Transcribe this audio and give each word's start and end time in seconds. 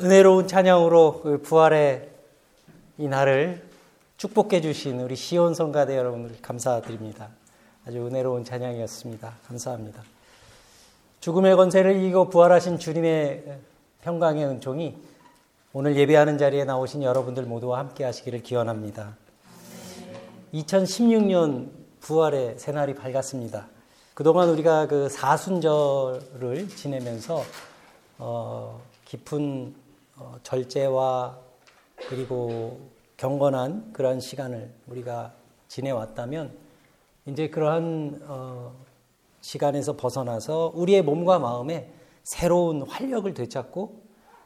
은혜로운 0.00 0.48
찬양으로 0.48 1.20
그 1.22 1.40
부활의 1.40 2.10
이 2.98 3.06
날을 3.06 3.62
축복해 4.16 4.60
주신 4.60 5.00
우리 5.00 5.14
시온 5.14 5.54
성가대 5.54 5.96
여러분들 5.96 6.42
감사드립니다. 6.42 7.28
아주 7.86 8.04
은혜로운 8.04 8.44
찬양이었습니다. 8.44 9.36
감사합니다. 9.46 10.02
죽음의 11.20 11.54
권세를 11.54 11.96
이기고 11.96 12.28
부활하신 12.28 12.80
주님의 12.80 13.60
평강의 14.02 14.44
은총이 14.46 14.96
오늘 15.72 15.96
예배하는 15.96 16.38
자리에 16.38 16.64
나오신 16.64 17.04
여러분들 17.04 17.44
모두와 17.44 17.78
함께 17.78 18.02
하시기를 18.02 18.42
기원합니다. 18.42 19.16
2016년 20.54 21.68
부활의 22.00 22.58
새날이 22.58 22.96
밝았습니다. 22.96 23.68
그동안 24.14 24.48
우리가 24.48 24.88
그 24.88 25.08
사순절을 25.08 26.68
지내면서 26.68 27.44
어, 28.18 28.80
깊은 29.04 29.74
어, 29.78 29.83
절제와 30.42 31.38
그리고 32.08 32.80
경건한 33.16 33.92
그러한 33.92 34.20
시간을 34.20 34.72
우리가 34.88 35.32
지내왔다면 35.68 36.56
이제 37.26 37.48
그러한 37.48 38.22
어, 38.26 38.74
시간에서 39.40 39.96
벗어나서 39.96 40.72
우리의 40.74 41.02
몸과 41.02 41.38
마음에 41.38 41.90
새로운 42.22 42.82
활력을 42.82 43.34
되찾고 43.34 44.02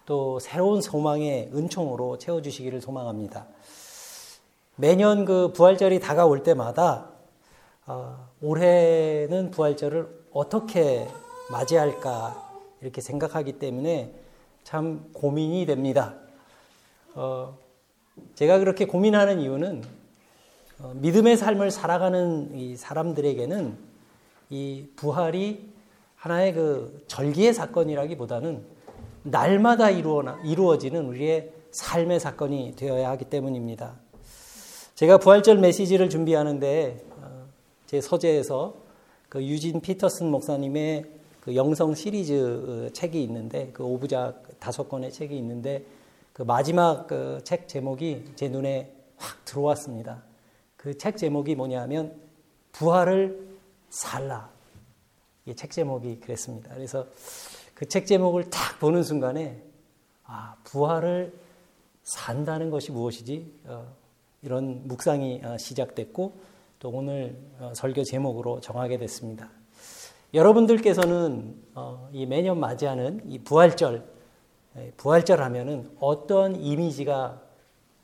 또 0.06 0.38
새로운 0.38 0.80
소망의 0.80 1.50
은총으로 1.55 2.19
채워주시기를 2.19 2.80
소망합니다. 2.80 3.47
매년 4.77 5.24
그 5.24 5.52
부활절이 5.52 6.00
다가올 6.00 6.42
때마다 6.42 7.10
어, 7.86 8.28
올해는 8.41 9.50
부활절을 9.50 10.27
어떻게 10.33 11.08
맞이할까 11.50 12.50
이렇게 12.80 13.00
생각하기 13.00 13.58
때문에 13.58 14.14
참 14.68 15.08
고민이 15.14 15.64
됩니다. 15.64 16.14
어, 17.14 17.56
제가 18.34 18.58
그렇게 18.58 18.84
고민하는 18.84 19.41
이유는 19.41 19.83
어, 20.80 20.92
믿음의 20.97 21.38
삶을 21.38 21.70
살아가는 21.70 22.55
이 22.55 22.77
사람들에게는 22.77 23.78
이 24.50 24.88
부활이 24.94 25.72
하나의 26.16 26.52
그 26.52 27.02
절기의 27.06 27.55
사건이라기보다는 27.55 28.62
날마다 29.22 29.88
이루어, 29.88 30.22
이루어지는 30.44 31.06
우리의 31.06 31.50
삶의 31.70 32.20
사건이 32.20 32.75
되어야 32.77 33.08
하기 33.12 33.25
때문입니다. 33.25 33.94
제가 34.97 35.16
부활절 35.16 35.56
메시지를 35.56 36.10
준비하는데 36.10 37.06
어, 37.22 37.47
제 37.86 38.03
서재에서 38.03 38.75
그 39.30 39.42
유진 39.42 39.80
피터슨 39.80 40.30
목사님의 40.30 41.06
그 41.41 41.56
영성 41.56 41.94
시리즈 41.94 42.34
어, 42.34 42.92
책이 42.92 43.22
있는데 43.22 43.70
그 43.72 43.82
오부작 43.82 44.47
다섯 44.61 44.89
권의 44.89 45.12
책이 45.12 45.37
있는데 45.39 45.84
그 46.33 46.42
마지막 46.42 47.06
그 47.06 47.41
책 47.45 47.69
제목이 47.69 48.33
제 48.37 48.48
눈에 48.48 48.92
확 49.17 49.45
들어왔습니다. 49.45 50.23
그 50.77 50.97
책 50.97 51.17
제목이 51.17 51.55
뭐냐면 51.55 52.15
부활을 52.73 53.48
살라. 53.91 54.50
이 55.47 55.55
책 55.55 55.70
제목이 55.70 56.20
그랬습니다. 56.20 56.75
그래서 56.75 57.06
그 57.75 57.87
책 57.87 58.06
제목을 58.06 58.50
딱 58.50 58.78
보는 58.81 59.03
순간에 59.03 59.62
아 60.25 60.55
부활을 60.65 61.33
산다는 62.03 62.70
것이 62.70 62.93
무엇이지? 62.93 63.61
어, 63.67 63.87
이런 64.43 64.87
묵상이 64.87 65.41
어, 65.45 65.56
시작됐고 65.59 66.33
또 66.78 66.91
오늘 66.91 67.37
어, 67.59 67.72
설교 67.75 68.05
제목으로 68.05 68.61
정하게 68.61 68.98
됐습니다. 68.98 69.50
여러분들께서는 70.34 71.56
어, 71.75 72.09
이 72.12 72.27
매년 72.27 72.61
맞이하는 72.61 73.22
이 73.27 73.39
부활절, 73.39 73.97
예, 73.97 74.17
부활절 74.97 75.42
하면은 75.42 75.91
어떤 76.00 76.56
이미지가 76.56 77.41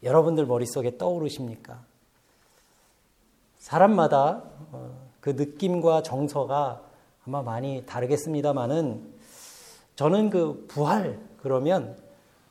여러분들 0.02 0.46
머릿속에 0.46 0.98
떠오르십니까? 0.98 1.80
사람마다 3.58 4.42
그 5.20 5.30
느낌과 5.30 6.02
정서가 6.02 6.83
아마 7.27 7.42
많이 7.42 7.84
다르겠습니다만은 7.86 9.14
저는 9.96 10.30
그 10.30 10.66
부활 10.68 11.18
그러면 11.40 11.96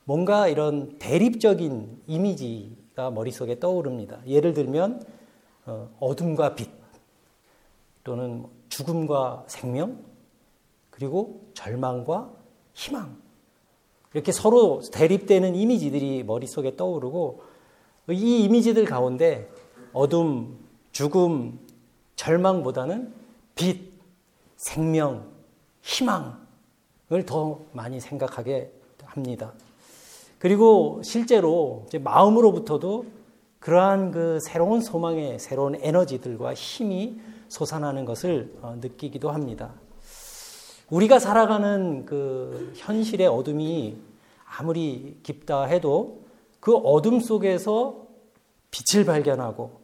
뭔가 0.04 0.48
이런 0.48 0.98
대립적인 0.98 2.02
이미지가 2.06 3.10
머릿속에 3.10 3.60
떠오릅니다. 3.60 4.18
예를 4.26 4.54
들면 4.54 5.04
어둠과 6.00 6.54
빛 6.54 6.70
또는 8.02 8.42
뭐 8.42 8.50
죽음과 8.68 9.44
생명, 9.46 9.98
그리고 10.90 11.40
절망과 11.54 12.30
희망. 12.74 13.23
이렇게 14.14 14.32
서로 14.32 14.80
대립되는 14.92 15.54
이미지들이 15.54 16.22
머릿속에 16.22 16.76
떠오르고 16.76 17.42
이 18.10 18.44
이미지들 18.44 18.84
가운데 18.84 19.50
어둠, 19.92 20.56
죽음, 20.92 21.58
절망보다는 22.16 23.12
빛, 23.54 23.92
생명, 24.56 25.26
희망을 25.82 27.26
더 27.26 27.60
많이 27.72 28.00
생각하게 28.00 28.72
합니다. 29.04 29.52
그리고 30.38 31.00
실제로 31.04 31.86
마음으로부터도 32.00 33.06
그러한 33.58 34.10
그 34.10 34.38
새로운 34.46 34.80
소망의 34.80 35.38
새로운 35.38 35.74
에너지들과 35.80 36.54
힘이 36.54 37.18
솟아나는 37.48 38.04
것을 38.04 38.52
어, 38.60 38.76
느끼기도 38.80 39.30
합니다. 39.30 39.72
우리가 40.90 41.18
살아가는 41.18 42.04
그 42.04 42.72
현실의 42.76 43.26
어둠이 43.26 43.96
아무리 44.44 45.18
깊다 45.22 45.64
해도 45.64 46.22
그 46.60 46.74
어둠 46.76 47.20
속에서 47.20 48.06
빛을 48.70 49.04
발견하고 49.04 49.80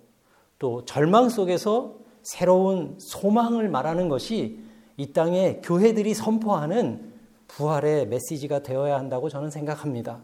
또 0.59 0.84
절망 0.84 1.28
속에서 1.28 1.97
새로운 2.22 2.97
소망을 2.99 3.69
말하는 3.69 4.09
것이 4.09 4.61
이 4.97 5.12
땅의 5.12 5.62
교회들이 5.62 6.15
선포하는 6.15 7.12
부활의 7.49 8.06
메시지가 8.09 8.62
되어야 8.62 8.99
한다고 8.99 9.28
저는 9.28 9.50
생각합니다. 9.50 10.21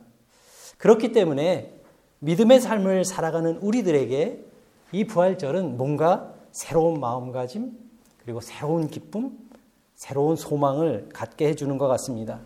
그렇기 0.78 1.12
때문에 1.12 1.80
믿음의 2.18 2.60
삶을 2.60 3.04
살아가는 3.04 3.56
우리들에게 3.56 4.44
이 4.92 5.04
부활절은 5.04 5.76
뭔가 5.76 6.34
새로운 6.52 7.00
마음가짐, 7.00 7.72
그리고 8.22 8.40
새로운 8.40 8.88
기쁨, 8.88 9.36
새로운 9.96 10.36
소망을 10.36 11.08
갖게 11.12 11.48
해주는 11.48 11.76
것 11.78 11.88
같습니다. 11.88 12.40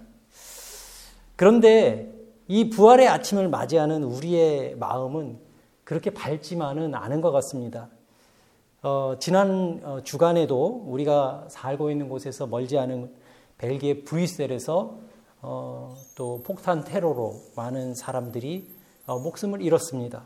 그런데 1.37 2.13
이 2.49 2.71
부활의 2.71 3.09
아침을 3.09 3.49
맞이하는 3.49 4.05
우리의 4.05 4.77
마음은 4.77 5.39
그렇게 5.85 6.11
밝지만은 6.11 6.95
않은 6.95 7.21
것 7.21 7.33
같습니다. 7.33 7.89
어, 8.83 9.17
지난 9.19 9.81
어, 9.83 10.01
주간에도 10.03 10.85
우리가 10.87 11.47
살고 11.49 11.91
있는 11.91 12.09
곳에서 12.09 12.47
멀지 12.47 12.79
않은 12.79 13.13
벨기에 13.59 14.05
브뤼셀에서 14.05 14.99
어, 15.43 15.97
또 16.17 16.43
폭탄 16.45 16.85
테러로 16.85 17.35
많은 17.57 17.95
사람들이 17.95 18.71
어, 19.07 19.19
목숨을 19.19 19.61
잃었습니다. 19.61 20.23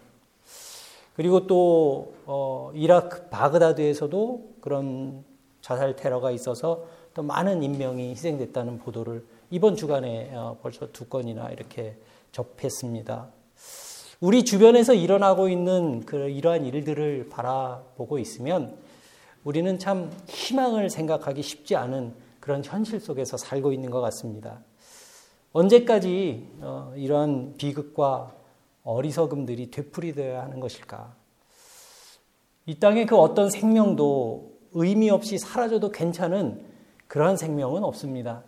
그리고 1.17 1.47
또 1.47 2.15
어, 2.27 2.71
이라크 2.75 3.29
바그다드에서도 3.31 4.55
그런 4.61 5.25
자살 5.61 5.97
테러가 5.97 6.31
있어서 6.31 6.85
또 7.15 7.23
많은 7.23 7.63
인명이 7.63 8.11
희생됐다는 8.11 8.79
보도를 8.79 9.25
이번 9.51 9.77
주간에 9.77 10.35
어, 10.35 10.59
벌써 10.61 10.91
두 10.91 11.07
건이나 11.07 11.51
이렇게 11.51 11.97
접했습니다. 12.33 13.29
우리 14.21 14.45
주변에서 14.45 14.95
일어나고 14.95 15.49
있는 15.49 16.05
그 16.05 16.29
이러한 16.29 16.67
일들을 16.67 17.29
바라보고 17.31 18.19
있으면 18.19 18.77
우리는 19.45 19.79
참 19.79 20.11
희망을 20.27 20.91
생각하기 20.91 21.43
쉽지 21.43 21.77
않은 21.77 22.15
그런 22.41 22.65
현실 22.65 23.01
속에서 23.01 23.37
살고 23.37 23.73
있는 23.73 23.91
것 23.91 24.01
같습니다. 24.01 24.61
언제까지 25.53 26.49
어, 26.61 26.93
이러한 26.97 27.55
비극과 27.57 28.35
어리석음들이 28.83 29.71
되풀이되어야 29.71 30.43
하는 30.43 30.59
것일까? 30.59 31.15
이 32.67 32.79
땅에 32.81 33.07
그 33.07 33.17
어떤 33.17 33.51
생명도 33.51 34.53
의미 34.73 35.11
없이 35.11 35.39
사라져도 35.39 35.93
괜찮은 35.93 36.74
그러한 37.09 37.37
생명은 37.37 37.85
없습니다. 37.85 38.43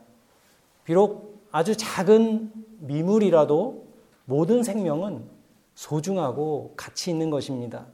비록 0.84 1.42
아주 1.50 1.76
작은 1.76 2.52
미물이라도 2.80 3.86
모든 4.24 4.62
생명은 4.62 5.24
소중하고 5.74 6.74
가치 6.76 7.10
있는 7.10 7.30
것입니다. 7.30 7.86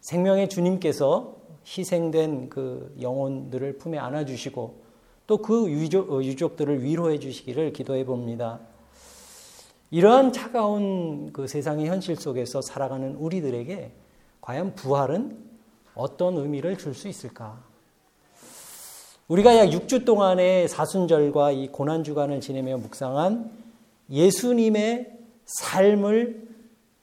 생명의 0.00 0.48
주님께서 0.48 1.36
희생된 1.66 2.48
그 2.48 2.94
영혼들을 3.00 3.78
품에 3.78 3.98
안아주시고 3.98 4.80
또 5.26 5.36
그 5.38 5.70
유족, 5.70 6.10
어, 6.10 6.22
유족들을 6.24 6.82
위로해 6.82 7.20
주시기를 7.20 7.72
기도해 7.72 8.04
봅니다. 8.04 8.58
이러한 9.92 10.32
차가운 10.32 11.32
그 11.32 11.46
세상의 11.46 11.86
현실 11.86 12.16
속에서 12.16 12.60
살아가는 12.60 13.14
우리들에게 13.14 13.92
과연 14.40 14.74
부활은 14.74 15.38
어떤 15.94 16.36
의미를 16.36 16.76
줄 16.78 16.94
수 16.94 17.06
있을까? 17.06 17.62
우리가 19.30 19.56
약 19.58 19.68
6주 19.68 20.04
동안의 20.04 20.66
사순절과 20.66 21.52
이 21.52 21.68
고난주간을 21.68 22.40
지내며 22.40 22.78
묵상한 22.78 23.48
예수님의 24.10 25.18
삶을 25.44 26.48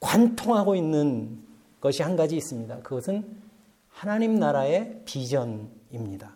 관통하고 0.02 0.76
있는 0.76 1.40
것이 1.80 2.04
한 2.04 2.18
가지 2.18 2.36
있습니다. 2.36 2.80
그것은 2.80 3.24
하나님 3.88 4.36
나라의 4.36 5.04
비전입니다. 5.06 6.36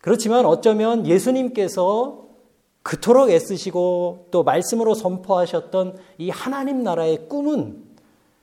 그렇지만 0.00 0.46
어쩌면 0.46 1.06
예수님께서 1.06 2.24
그토록 2.82 3.28
애쓰시고 3.28 4.28
또 4.30 4.42
말씀으로 4.42 4.94
선포하셨던 4.94 5.98
이 6.16 6.30
하나님 6.30 6.82
나라의 6.82 7.28
꿈은 7.28 7.84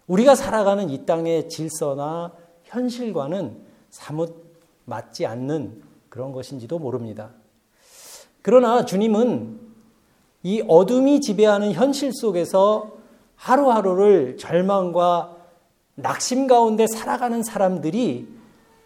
우리가 0.06 0.36
살아가는 0.36 0.92
이 0.92 1.08
땅의 1.08 1.50
질서나 1.50 2.34
현실과는 2.66 3.58
사뭇 3.90 4.44
맞지 4.86 5.26
않는 5.26 5.93
그런 6.14 6.32
것인지도 6.32 6.78
모릅니다. 6.78 7.32
그러나 8.44 8.86
주님은 8.86 9.60
이 10.44 10.64
어둠이 10.68 11.22
지배하는 11.22 11.72
현실 11.72 12.12
속에서 12.14 12.98
하루하루를 13.36 14.38
절망과 14.38 15.36
낙심 15.96 16.46
가운데 16.46 16.86
살아가는 16.86 17.42
사람들이 17.42 18.28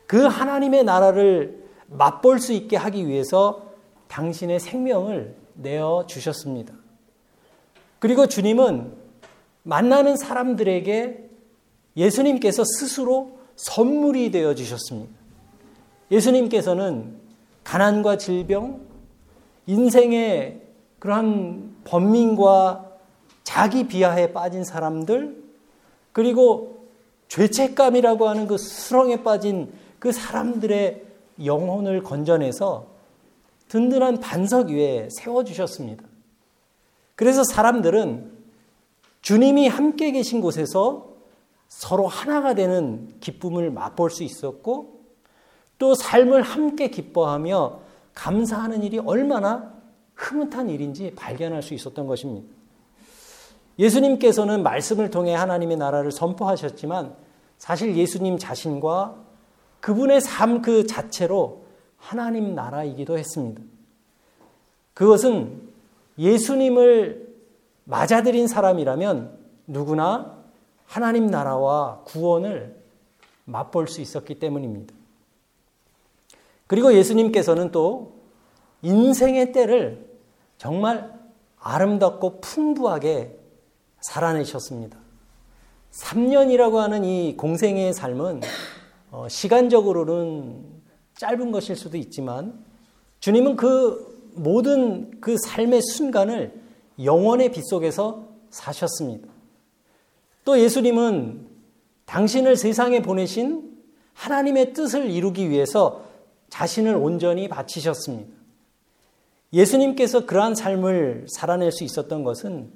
그 0.05 0.21
하나님의 0.21 0.85
나라를 0.85 1.67
맛볼 1.87 2.39
수 2.39 2.53
있게 2.53 2.77
하기 2.77 3.09
위해서 3.09 3.71
당신의 4.07 4.61
생명을 4.61 5.35
내어 5.55 6.05
주셨습니다. 6.07 6.75
그리고 7.99 8.27
주님은 8.27 8.93
만나는 9.63 10.15
사람들에게 10.15 11.29
예수님께서 11.97 12.63
스스로 12.63 13.37
선물이 13.57 14.31
되어 14.31 14.55
주셨습니다. 14.55 15.16
예수님께서는 16.11 17.17
가난과 17.63 18.17
질병, 18.17 18.81
인생의 19.65 20.61
그러한 20.99 21.75
번민과 21.83 22.91
자기 23.43 23.87
비하에 23.87 24.33
빠진 24.33 24.63
사람들, 24.63 25.43
그리고 26.13 26.87
죄책감이라고 27.27 28.27
하는 28.27 28.47
그 28.47 28.57
수렁에 28.57 29.23
빠진 29.23 29.71
그 29.99 30.11
사람들의 30.11 31.05
영혼을 31.43 32.03
건져내서 32.03 32.87
든든한 33.67 34.21
반석 34.21 34.69
위에 34.69 35.09
세워주셨습니다. 35.11 36.03
그래서 37.15 37.43
사람들은 37.43 38.31
주님이 39.21 39.67
함께 39.67 40.11
계신 40.11 40.39
곳에서 40.39 41.09
서로 41.67 42.07
하나가 42.07 42.53
되는 42.53 43.13
기쁨을 43.19 43.71
맛볼 43.71 44.09
수 44.09 44.23
있었고 44.23 44.96
또 45.77 45.93
삶을 45.95 46.41
함께 46.41 46.89
기뻐하며 46.89 47.79
감사하는 48.13 48.83
일이 48.83 48.99
얼마나 48.99 49.73
흐뭇한 50.15 50.69
일인지 50.69 51.13
발견할 51.15 51.61
수 51.61 51.73
있었던 51.73 52.07
것입니다. 52.07 52.47
예수님께서는 53.77 54.63
말씀을 54.63 55.11
통해 55.11 55.35
하나님의 55.35 55.77
나라를 55.77 56.11
선포하셨지만 56.11 57.15
사실 57.57 57.95
예수님 57.95 58.37
자신과 58.37 59.15
그분의 59.81 60.21
삶 60.21 60.61
그 60.61 60.87
자체로 60.87 61.65
하나님 61.97 62.55
나라이기도 62.55 63.17
했습니다. 63.17 63.61
그것은 64.93 65.61
예수님을 66.17 67.27
맞아들인 67.83 68.47
사람이라면 68.47 69.37
누구나 69.67 70.37
하나님 70.85 71.27
나라와 71.27 72.01
구원을 72.05 72.75
맛볼 73.45 73.87
수 73.87 74.01
있었기 74.01 74.39
때문입니다. 74.39 74.96
그리고 76.67 76.93
예수님께서는 76.93 77.71
또 77.71 78.13
인생의 78.81 79.53
때를 79.53 80.05
정말 80.57 81.13
아름답고 81.59 82.41
풍부하게 82.41 83.37
살아내셨습니다. 84.01 84.97
3년이라고 85.91 86.75
하는 86.75 87.03
이 87.03 87.35
공생의 87.37 87.93
삶은 87.93 88.41
어, 89.11 89.27
시간적으로는 89.29 90.63
짧은 91.15 91.51
것일 91.51 91.75
수도 91.75 91.97
있지만 91.97 92.63
주님은 93.19 93.55
그 93.55 94.31
모든 94.35 95.19
그 95.19 95.35
삶의 95.37 95.81
순간을 95.81 96.61
영원의 97.03 97.51
빛 97.51 97.63
속에서 97.65 98.27
사셨습니다. 98.49 99.27
또 100.45 100.59
예수님은 100.59 101.47
당신을 102.05 102.55
세상에 102.55 103.01
보내신 103.01 103.77
하나님의 104.13 104.73
뜻을 104.73 105.09
이루기 105.09 105.49
위해서 105.49 106.06
자신을 106.49 106.95
온전히 106.95 107.47
바치셨습니다. 107.47 108.35
예수님께서 109.53 110.25
그러한 110.25 110.55
삶을 110.55 111.27
살아낼 111.29 111.71
수 111.71 111.83
있었던 111.83 112.23
것은 112.23 112.71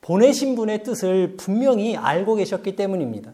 보내신 0.00 0.54
분의 0.54 0.82
뜻을 0.82 1.36
분명히 1.36 1.96
알고 1.96 2.36
계셨기 2.36 2.76
때문입니다. 2.76 3.32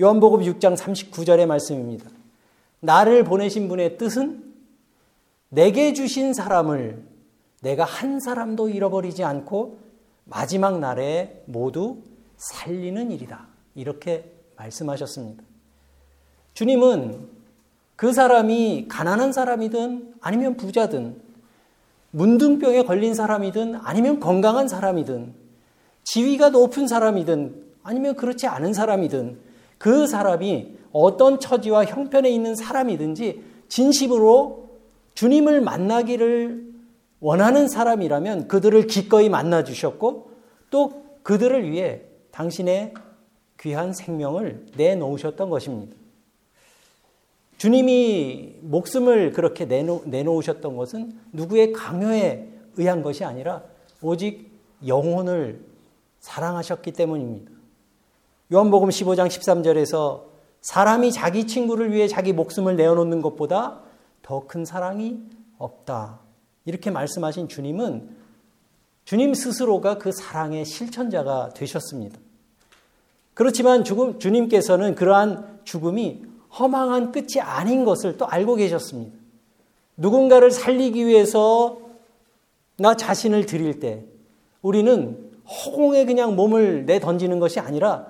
요한복음 0.00 0.40
6장 0.40 0.76
39절의 0.76 1.46
말씀입니다. 1.46 2.08
나를 2.80 3.24
보내신 3.24 3.68
분의 3.68 3.98
뜻은 3.98 4.52
내게 5.48 5.92
주신 5.92 6.32
사람을 6.32 7.04
내가 7.60 7.84
한 7.84 8.18
사람도 8.20 8.70
잃어버리지 8.70 9.22
않고 9.22 9.78
마지막 10.24 10.78
날에 10.78 11.42
모두 11.46 12.02
살리는 12.36 13.10
일이다. 13.10 13.46
이렇게 13.74 14.32
말씀하셨습니다. 14.56 15.42
주님은 16.54 17.28
그 17.96 18.12
사람이 18.12 18.86
가난한 18.88 19.32
사람이든 19.32 20.14
아니면 20.20 20.56
부자든 20.56 21.20
문둥병에 22.10 22.84
걸린 22.84 23.14
사람이든 23.14 23.76
아니면 23.76 24.20
건강한 24.20 24.68
사람이든 24.68 25.34
지위가 26.04 26.50
높은 26.50 26.86
사람이든 26.86 27.62
아니면 27.82 28.16
그렇지 28.16 28.46
않은 28.46 28.72
사람이든 28.72 29.40
그 29.78 30.06
사람이 30.06 30.76
어떤 30.92 31.40
처지와 31.40 31.84
형편에 31.84 32.28
있는 32.30 32.54
사람이든지 32.54 33.42
진심으로 33.68 34.70
주님을 35.14 35.60
만나기를 35.60 36.72
원하는 37.20 37.68
사람이라면 37.68 38.48
그들을 38.48 38.86
기꺼이 38.86 39.28
만나 39.28 39.64
주셨고 39.64 40.30
또 40.70 41.04
그들을 41.22 41.70
위해 41.70 42.02
당신의 42.32 42.94
귀한 43.60 43.92
생명을 43.92 44.66
내놓으셨던 44.76 45.48
것입니다. 45.48 46.01
주님이 47.62 48.56
목숨을 48.62 49.30
그렇게 49.30 49.66
내놓, 49.66 50.08
내놓으셨던 50.08 50.76
것은 50.76 51.16
누구의 51.30 51.72
강요에 51.72 52.48
의한 52.76 53.04
것이 53.04 53.22
아니라 53.24 53.62
오직 54.00 54.50
영혼을 54.84 55.64
사랑하셨기 56.18 56.90
때문입니다. 56.90 57.52
요한복음 58.52 58.88
15장 58.88 59.28
13절에서 59.28 60.24
사람이 60.60 61.12
자기 61.12 61.46
친구를 61.46 61.92
위해 61.92 62.08
자기 62.08 62.32
목숨을 62.32 62.74
내어놓는 62.74 63.22
것보다 63.22 63.78
더 64.22 64.48
큰 64.48 64.64
사랑이 64.64 65.20
없다. 65.58 66.18
이렇게 66.64 66.90
말씀하신 66.90 67.46
주님은 67.46 68.08
주님 69.04 69.34
스스로가 69.34 69.98
그 69.98 70.10
사랑의 70.10 70.64
실천자가 70.64 71.50
되셨습니다. 71.50 72.18
그렇지만 73.34 73.84
죽음, 73.84 74.18
주님께서는 74.18 74.96
그러한 74.96 75.60
죽음이 75.62 76.31
허망한 76.58 77.12
끝이 77.12 77.40
아닌 77.40 77.84
것을 77.84 78.16
또 78.16 78.26
알고 78.26 78.56
계셨습니다. 78.56 79.16
누군가를 79.96 80.50
살리기 80.50 81.06
위해서 81.06 81.80
나 82.76 82.96
자신을 82.96 83.46
드릴 83.46 83.80
때 83.80 84.04
우리는 84.60 85.30
허공에 85.46 86.04
그냥 86.04 86.36
몸을 86.36 86.86
내 86.86 87.00
던지는 87.00 87.38
것이 87.38 87.60
아니라 87.60 88.06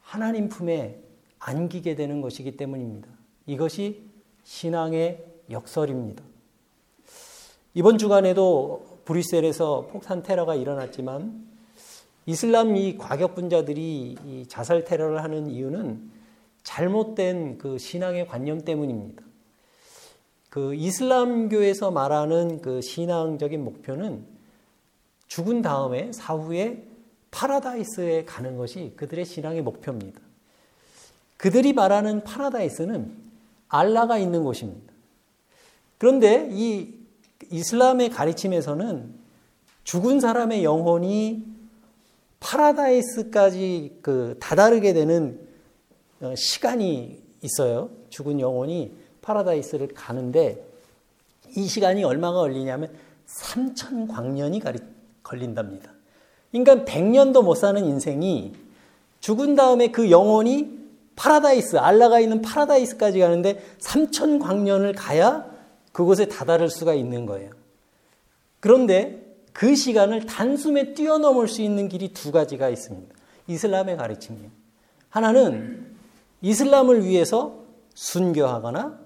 하나님 0.00 0.48
품에 0.48 0.98
안기게 1.38 1.94
되는 1.94 2.20
것이기 2.20 2.56
때문입니다. 2.56 3.08
이것이 3.46 4.02
신앙의 4.44 5.24
역설입니다. 5.50 6.24
이번 7.74 7.98
주간에도 7.98 9.00
브뤼셀에서 9.04 9.88
폭탄 9.92 10.22
테러가 10.22 10.54
일어났지만 10.54 11.46
이슬람 12.26 12.76
이 12.76 12.98
과격분자들이 12.98 14.16
이 14.26 14.44
자살 14.48 14.84
테러를 14.84 15.22
하는 15.22 15.48
이유는 15.48 16.17
잘못된 16.62 17.58
그 17.58 17.78
신앙의 17.78 18.26
관념 18.26 18.60
때문입니다. 18.60 19.22
그 20.50 20.74
이슬람교에서 20.74 21.90
말하는 21.90 22.62
그 22.62 22.80
신앙적인 22.80 23.62
목표는 23.62 24.24
죽은 25.26 25.62
다음에 25.62 26.10
사후에 26.12 26.84
파라다이스에 27.30 28.24
가는 28.24 28.56
것이 28.56 28.92
그들의 28.96 29.24
신앙의 29.24 29.62
목표입니다. 29.62 30.20
그들이 31.36 31.72
말하는 31.72 32.24
파라다이스는 32.24 33.12
알라가 33.68 34.18
있는 34.18 34.42
곳입니다. 34.44 34.92
그런데 35.98 36.48
이 36.50 36.94
이슬람의 37.50 38.10
가르침에서는 38.10 39.14
죽은 39.84 40.20
사람의 40.20 40.64
영혼이 40.64 41.44
파라다이스까지 42.40 43.98
그 44.02 44.36
다다르게 44.40 44.92
되는 44.92 45.40
어, 45.40 45.46
시간이 46.36 47.22
있어요. 47.42 47.90
죽은 48.10 48.40
영혼이 48.40 48.92
파라다이스를 49.22 49.88
가는데 49.88 50.64
이 51.56 51.66
시간이 51.66 52.04
얼마가 52.04 52.40
걸리냐면 52.40 52.90
3천 53.26 54.08
광년이 54.08 54.60
걸린답니다. 55.22 55.92
인간 56.52 56.84
100년도 56.84 57.44
못 57.44 57.54
사는 57.54 57.84
인생이 57.84 58.54
죽은 59.20 59.54
다음에 59.54 59.88
그 59.88 60.10
영혼이 60.10 60.78
파라다이스, 61.16 61.76
알라가 61.76 62.20
있는 62.20 62.42
파라다이스까지 62.42 63.18
가는데 63.18 63.62
3천 63.80 64.40
광년을 64.40 64.92
가야 64.94 65.50
그곳에 65.92 66.26
다다를 66.26 66.70
수가 66.70 66.94
있는 66.94 67.26
거예요. 67.26 67.50
그런데 68.60 69.24
그 69.52 69.74
시간을 69.74 70.26
단숨에 70.26 70.94
뛰어넘을 70.94 71.48
수 71.48 71.62
있는 71.62 71.88
길이 71.88 72.12
두 72.12 72.30
가지가 72.30 72.68
있습니다. 72.68 73.14
이슬람의 73.48 73.96
가르침이에요. 73.96 74.50
하나는 75.08 75.87
이슬람을 76.42 77.04
위해서 77.04 77.54
순교하거나 77.94 78.98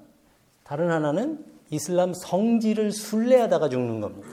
다른 0.65 0.91
하나는 0.91 1.45
이슬람 1.71 2.13
성지를 2.13 2.93
순례하다가 2.93 3.69
죽는 3.69 4.01
겁니다. 4.01 4.29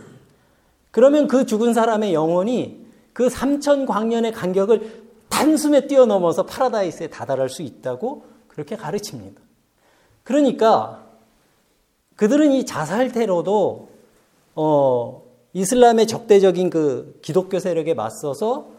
그러면 0.91 1.27
그 1.27 1.45
죽은 1.45 1.73
사람의 1.73 2.13
영혼이 2.13 2.85
그 3.13 3.27
3천 3.27 3.87
광년의 3.87 4.33
간격을 4.33 5.03
단숨에 5.29 5.87
뛰어넘어서 5.87 6.45
파라다이스에 6.45 7.07
다다를 7.07 7.49
수 7.49 7.61
있다고 7.61 8.25
그렇게 8.47 8.75
가르칩니다. 8.75 9.41
그러니까 10.23 11.05
그들은 12.15 12.51
이 12.51 12.65
자살 12.65 13.11
테러도 13.11 13.89
어, 14.55 15.23
이슬람의 15.53 16.07
적대적인 16.07 16.69
그 16.69 17.17
기독교 17.21 17.59
세력에 17.59 17.93
맞서서 17.93 18.78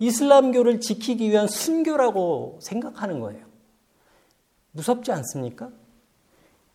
이슬람교를 0.00 0.80
지키기 0.80 1.30
위한 1.30 1.46
순교라고 1.46 2.58
생각하는 2.60 3.20
거예요. 3.20 3.44
무섭지 4.72 5.12
않습니까? 5.12 5.70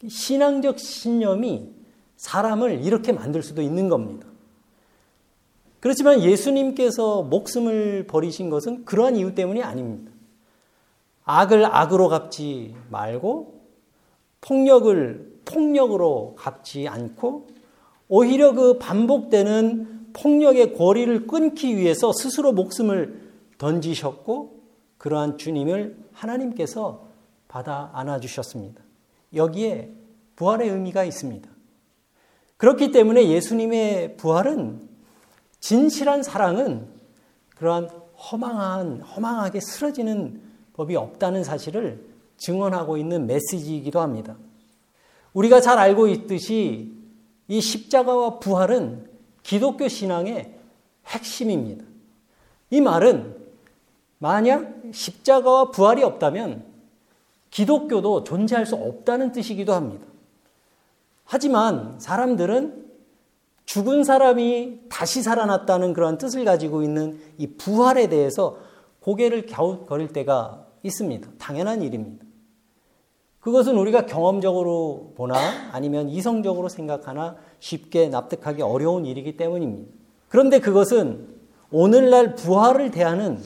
신앙적 0.08 0.79
신념이 0.79 1.74
사람을 2.17 2.84
이렇게 2.84 3.12
만들 3.12 3.41
수도 3.41 3.62
있는 3.62 3.89
겁니다. 3.89 4.27
그렇지만 5.79 6.22
예수님께서 6.22 7.24
목숨을 7.24 8.08
버리신 8.08 8.50
것은 8.50 8.86
그러한 8.86 9.15
이유 9.15 9.36
때문이 9.36 9.62
아닙니다. 9.62 10.12
악을 11.25 11.65
악으로 11.65 12.08
갚지 12.08 12.75
말고 12.89 13.62
폭력을 14.41 15.41
폭력으로 15.46 16.36
갚지 16.38 16.88
않고 16.88 17.48
오히려 18.08 18.53
그 18.53 18.77
반복되는 18.77 19.94
폭력의 20.15 20.74
고리를 20.74 21.27
끊기 21.27 21.77
위해서 21.77 22.12
스스로 22.13 22.53
목숨을 22.53 23.22
던지셨고 23.57 24.62
그러한 24.98 25.38
주님을 25.38 25.98
하나님께서 26.13 27.05
받아 27.48 27.91
안아주셨습니다. 27.93 28.81
여기에 29.34 29.91
부활의 30.36 30.69
의미가 30.69 31.03
있습니다. 31.03 31.50
그렇기 32.57 32.91
때문에 32.91 33.29
예수님의 33.29 34.17
부활은 34.17 34.88
진실한 35.60 36.24
사랑은 36.24 36.88
그러한 37.55 37.89
허망한, 38.17 39.01
허망하게 39.01 39.60
쓰러지는 39.60 40.41
법이 40.74 40.95
없다는 40.95 41.43
사실을 41.43 42.05
증언하고 42.38 42.98
있는 42.98 43.27
메시지이기도 43.27 44.00
합니다. 44.00 44.38
우리가 45.34 45.62
잘 45.62 45.77
알고 45.77 46.07
있듯이 46.07 46.93
이 47.48 47.62
십자가와 47.62 48.39
부활은 48.39 49.14
기독교 49.45 49.87
신앙의 49.87 50.51
핵심입니다. 51.05 51.85
이 52.71 52.81
말은 52.81 53.35
만약 54.17 54.73
십자가와 54.91 55.69
부활이 55.69 56.03
없다면 56.03 56.65
기독교도 57.51 58.23
존재할 58.23 58.65
수 58.65 58.75
없다는 58.75 59.31
뜻이기도 59.31 59.73
합니다. 59.73 60.07
하지만 61.25 61.99
사람들은 61.99 62.85
죽은 63.65 64.03
사람이 64.03 64.79
다시 64.89 65.21
살아났다는 65.21 65.93
그런 65.93 66.17
뜻을 66.17 66.43
가지고 66.43 66.81
있는 66.81 67.19
이 67.37 67.45
부활에 67.45 68.09
대해서 68.09 68.57
고개를 69.01 69.45
갸웃거릴 69.45 70.11
때가 70.11 70.65
있습니다. 70.81 71.29
당연한 71.37 71.83
일입니다. 71.83 72.25
그것은 73.41 73.77
우리가 73.77 74.07
경험적으로 74.07 75.13
보나 75.15 75.35
아니면 75.71 76.09
이성적으로 76.09 76.67
생각하나 76.67 77.35
쉽게 77.65 78.10
납득하기 78.10 78.62
어려운 78.62 79.07
일이기 79.07 79.38
때문입니다. 79.38 79.91
그런데 80.29 80.60
그것은 80.60 81.27
오늘날 81.72 82.36
부활을 82.36 82.91
대하는 82.91 83.39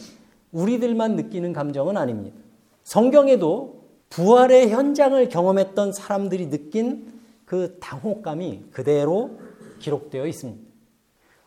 우리들만 0.51 1.15
느끼는 1.15 1.53
감정은 1.53 1.95
아닙니다. 1.95 2.35
성경에도 2.83 3.79
부활의 4.09 4.71
현장을 4.71 5.29
경험했던 5.29 5.93
사람들이 5.93 6.49
느낀 6.49 7.13
그 7.45 7.77
당혹감이 7.79 8.65
그대로 8.71 9.39
기록되어 9.79 10.27
있습니다. 10.27 10.61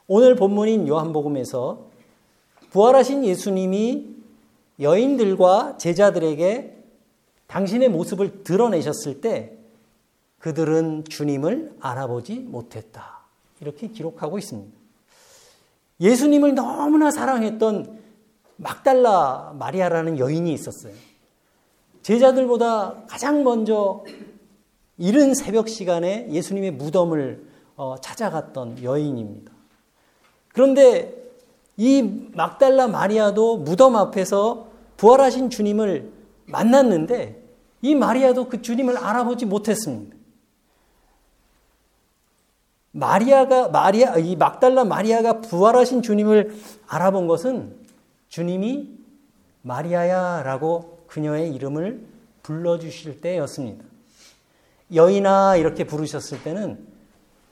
오늘 0.06 0.34
본문인 0.34 0.88
요한복음에서 0.88 1.90
부활하신 2.70 3.26
예수님이 3.26 4.16
여인들과 4.80 5.76
제자들에게 5.76 6.78
당신의 7.48 7.90
모습을 7.90 8.44
드러내셨을 8.44 9.20
때 9.20 9.58
그들은 10.42 11.04
주님을 11.08 11.76
알아보지 11.78 12.40
못했다. 12.40 13.20
이렇게 13.60 13.86
기록하고 13.86 14.38
있습니다. 14.38 14.76
예수님을 16.00 16.56
너무나 16.56 17.12
사랑했던 17.12 18.00
막달라 18.56 19.54
마리아라는 19.56 20.18
여인이 20.18 20.52
있었어요. 20.52 20.94
제자들보다 22.02 23.04
가장 23.08 23.44
먼저 23.44 24.04
이른 24.98 25.34
새벽 25.34 25.68
시간에 25.68 26.28
예수님의 26.28 26.72
무덤을 26.72 27.46
어, 27.76 27.94
찾아갔던 28.00 28.82
여인입니다. 28.82 29.52
그런데 30.48 31.22
이 31.76 32.02
막달라 32.34 32.88
마리아도 32.88 33.58
무덤 33.58 33.94
앞에서 33.94 34.66
부활하신 34.96 35.50
주님을 35.50 36.10
만났는데 36.46 37.40
이 37.82 37.94
마리아도 37.94 38.48
그 38.48 38.60
주님을 38.60 38.98
알아보지 38.98 39.46
못했습니다. 39.46 40.21
마리아가 42.92 43.68
마리아 43.68 44.16
이 44.18 44.36
막달라 44.36 44.84
마리아가 44.84 45.40
부활하신 45.40 46.02
주님을 46.02 46.54
알아본 46.86 47.26
것은 47.26 47.74
주님이 48.28 48.90
마리아야라고 49.62 51.04
그녀의 51.06 51.54
이름을 51.54 52.06
불러 52.42 52.78
주실 52.78 53.20
때였습니다. 53.20 53.84
여인아 54.94 55.56
이렇게 55.56 55.84
부르셨을 55.84 56.42
때는 56.42 56.86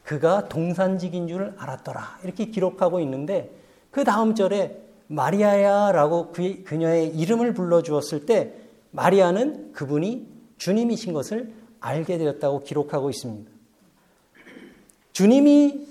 그가 0.04 0.48
동산직인 0.48 1.28
줄 1.28 1.54
알았더라. 1.56 2.18
이렇게 2.24 2.46
기록하고 2.46 3.00
있는데 3.00 3.50
그 3.90 4.04
다음 4.04 4.34
절에 4.34 4.78
마리아야라고 5.06 6.32
그, 6.32 6.62
그녀의 6.64 7.16
이름을 7.16 7.54
불러 7.54 7.82
주었을 7.82 8.26
때 8.26 8.54
마리아는 8.90 9.72
그분이 9.72 10.28
주님이신 10.58 11.12
것을 11.12 11.52
알게 11.80 12.18
되었다고 12.18 12.62
기록하고 12.62 13.08
있습니다. 13.10 13.49
주님이 15.12 15.86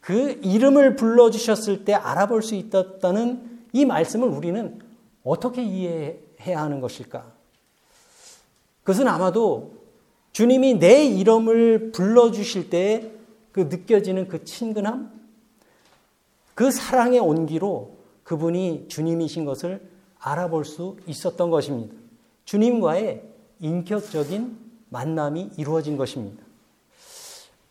그 0.00 0.38
이름을 0.42 0.96
불러주셨을 0.96 1.84
때 1.84 1.94
알아볼 1.94 2.42
수 2.42 2.54
있었다는 2.54 3.60
이 3.72 3.84
말씀을 3.84 4.28
우리는 4.28 4.80
어떻게 5.24 5.62
이해해야 5.62 6.62
하는 6.62 6.80
것일까? 6.80 7.32
그것은 8.82 9.08
아마도 9.08 9.74
주님이 10.32 10.78
내 10.78 11.04
이름을 11.04 11.92
불러주실 11.92 12.70
때 12.70 13.16
그 13.56 13.62
느껴지는 13.62 14.28
그 14.28 14.44
친근함, 14.44 15.10
그 16.54 16.70
사랑의 16.70 17.20
온기로 17.20 17.96
그분이 18.22 18.88
주님이신 18.88 19.46
것을 19.46 19.80
알아볼 20.18 20.66
수 20.66 20.98
있었던 21.06 21.48
것입니다. 21.48 21.94
주님과의 22.44 23.22
인격적인 23.60 24.58
만남이 24.90 25.52
이루어진 25.56 25.96
것입니다. 25.96 26.44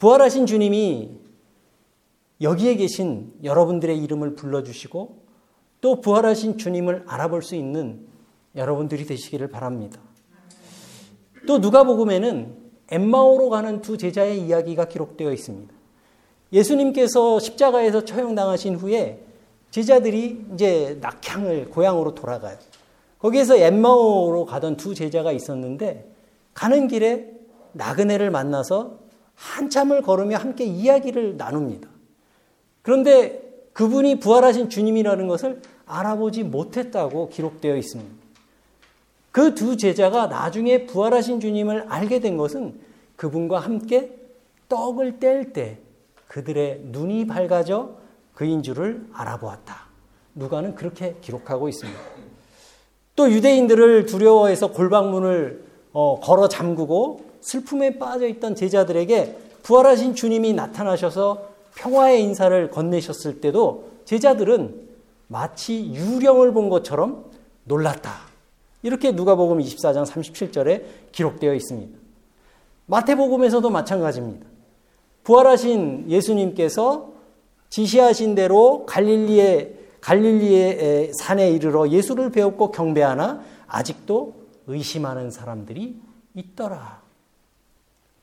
부활하신 0.06 0.46
주님이 0.46 1.18
여기에 2.40 2.76
계신 2.76 3.34
여러분들의 3.44 3.98
이름을 4.04 4.36
불러주시고 4.36 5.18
또 5.82 6.00
부활하신 6.00 6.60
주님을 6.60 7.06
알아볼 7.08 7.42
수 7.42 7.56
있는 7.56 8.06
여러분들이 8.56 9.08
되시기를 9.08 9.48
바랍니다. 9.48 10.00
또 11.48 11.58
누가복음에는 11.58 12.56
엠마오로 12.90 13.50
가는 13.50 13.82
두 13.82 13.98
제자의 13.98 14.42
이야기가 14.42 14.90
기록되어 14.90 15.34
있습니다. 15.34 15.74
예수님께서 16.54 17.40
십자가에서 17.40 18.06
처형당하신 18.06 18.76
후에 18.76 19.24
제자들이 19.72 20.46
이제 20.54 21.00
낙향을 21.02 21.72
고향으로 21.72 22.14
돌아가요. 22.14 22.60
거기에서 23.18 23.58
엠마오로 23.58 24.46
가던 24.46 24.78
두 24.78 24.94
제자가 24.94 25.32
있었는데 25.32 26.08
가는 26.54 26.88
길에 26.88 27.32
나그네를 27.72 28.30
만나서 28.30 29.05
한참을 29.36 30.02
걸으며 30.02 30.38
함께 30.38 30.66
이야기를 30.66 31.38
나눕니다. 31.38 31.88
그런데 32.82 33.42
그분이 33.74 34.20
부활하신 34.20 34.70
주님이라는 34.70 35.28
것을 35.28 35.62
알아보지 35.86 36.44
못했다고 36.44 37.30
기록되어 37.30 37.76
있습니다. 37.76 38.26
그 39.32 39.54
두 39.54 39.76
제자가 39.76 40.28
나중에 40.28 40.86
부활하신 40.86 41.42
주님을 41.42 41.88
알게 41.90 42.20
된 42.20 42.38
것은 42.38 42.80
그분과 43.18 43.60
함께 43.60 44.18
떡을 44.70 45.20
뗄 45.20 45.52
때 45.52 45.80
그들의 46.28 46.82
눈이 46.86 47.28
밝아져 47.28 47.92
그인 48.34 48.64
줄을 48.64 49.06
알아보았다. 49.14 49.86
누가는 50.36 50.76
그렇게 50.76 51.16
기록하고 51.22 51.70
있습니다. 51.70 52.00
또 53.16 53.32
유대인들을 53.32 54.06
두려워해서 54.06 54.72
골방문을 54.72 55.64
어, 55.94 56.20
걸어 56.22 56.48
잠그고 56.48 57.26
슬픔에 57.46 58.00
빠져 58.00 58.28
있던 58.28 58.56
제자들에게 58.56 59.38
부활하신 59.62 60.16
주님이 60.16 60.54
나타나셔서 60.54 61.50
평화의 61.76 62.24
인사를 62.24 62.72
건네셨을 62.72 63.40
때도 63.40 63.92
제자들은 64.06 64.88
마치 65.28 65.94
유령을 65.94 66.54
본 66.54 66.70
것처럼 66.70 67.26
놀랐다. 67.66 68.12
이렇게 68.82 69.12
누가복음 69.12 69.60
24장 69.60 70.08
37절에 70.08 70.84
기록되어 71.12 71.54
있습니다. 71.54 72.00
마태복음에서도 72.88 73.70
마찬가지입니다. 73.70 74.48
부활하신 75.24 76.06
예수님께서 76.10 77.12
지시하신 77.70 78.34
대로 78.34 78.88
갈릴리의 78.88 79.76
갈릴리의 80.02 81.12
산에 81.14 81.52
이르러 81.52 81.90
예수를 81.90 82.32
배웠고 82.32 82.72
경배하나 82.72 83.44
아직도 83.68 84.34
의심하는 84.66 85.30
사람들이 85.30 86.00
있더라. 86.34 87.05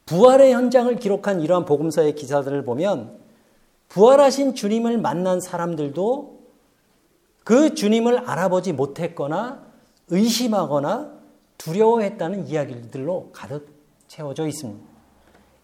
부활의 0.07 0.53
현장을 0.53 0.95
기록한 0.97 1.41
이러한 1.41 1.65
복음서의 1.65 2.15
기사들을 2.15 2.65
보면 2.65 3.19
부활하신 3.89 4.55
주님을 4.55 4.99
만난 4.99 5.41
사람들도 5.41 6.41
그 7.45 7.75
주님을 7.75 8.29
알아보지 8.29 8.73
못했거나 8.73 9.65
의심하거나 10.09 11.13
두려워했다는 11.59 12.47
이야기들로 12.47 13.31
가득 13.33 13.69
채워져 14.09 14.47
있습니다. 14.47 14.83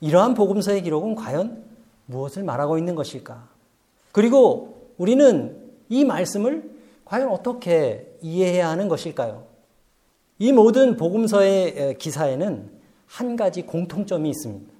이러한 0.01 0.35
복음서의 0.35 0.83
기록은 0.83 1.15
과연 1.15 1.65
무엇을 2.07 2.45
말하고 2.45 2.79
있는 2.79 2.95
것일까? 2.95 3.49
그리고 4.13 4.93
우리는 4.97 5.71
이 5.89 6.05
말씀을 6.05 6.71
과연 7.05 7.29
어떻게 7.29 8.17
이해해야 8.21 8.69
하는 8.69 8.89
것일까요? 8.89 9.45
이 10.39 10.53
모든 10.53 10.97
복음서의 10.97 11.99
기사에는 11.99 12.78
한 13.09 13.37
가지 13.37 13.63
공통점이 13.63 14.29
있습니다. 14.29 14.73